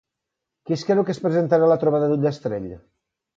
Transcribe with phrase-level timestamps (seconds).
[0.69, 2.67] Qui es creu que es presentarà a la trobada d'Ullastrell?